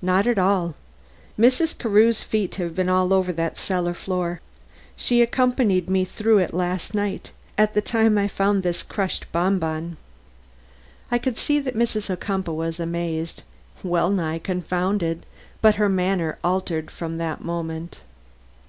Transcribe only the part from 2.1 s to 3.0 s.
feet have been